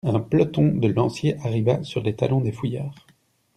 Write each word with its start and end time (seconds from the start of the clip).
Un 0.03 0.19
peloton 0.19 0.69
de 0.77 0.87
lanciers 0.87 1.37
arriva 1.45 1.83
sur 1.83 2.01
les 2.01 2.15
talons 2.15 2.41
des 2.41 2.51
fuyards. 2.51 3.05